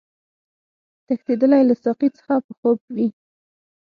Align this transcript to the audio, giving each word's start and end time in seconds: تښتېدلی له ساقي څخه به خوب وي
تښتېدلی 1.05 1.61
له 1.69 1.75
ساقي 1.83 2.09
څخه 2.17 2.33
به 2.43 2.51
خوب 2.59 2.79
وي 2.95 3.07